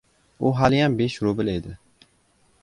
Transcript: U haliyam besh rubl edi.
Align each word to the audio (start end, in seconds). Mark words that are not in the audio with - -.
U 0.39 0.51
haliyam 0.59 0.97
besh 1.01 1.19
rubl 1.27 1.53
edi. 1.55 1.77